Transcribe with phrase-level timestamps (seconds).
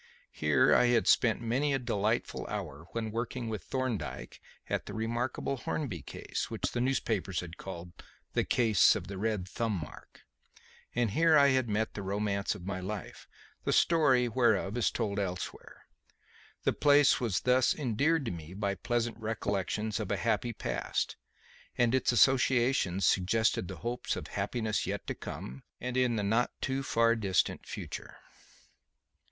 [0.31, 5.57] Here had I spent many a delightful hour when working with Thorndyke at the remarkable
[5.57, 7.91] Hornby case, which the newspapers had called
[8.33, 10.21] "The Case of the Red Thumb Mark";
[10.95, 13.27] and here had I met the romance of my life,
[13.63, 15.85] the story whereof is told elsewhere.
[16.63, 21.15] The place was thus endeared to me by pleasant recollections of a happy past,
[21.77, 26.81] and its associations suggested hopes of happiness yet to come and in the not too
[26.81, 28.17] far distant future.